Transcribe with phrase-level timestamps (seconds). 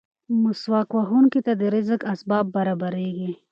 [0.43, 3.31] مسواک وهونکي ته د رزق اسباب برابرېږي.